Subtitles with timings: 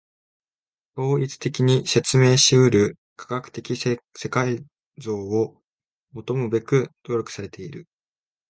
[0.97, 3.99] 統一的に説明し得る科学的世
[4.31, 4.65] 界
[4.97, 5.61] 像を
[6.13, 7.87] 求むべく努力されている。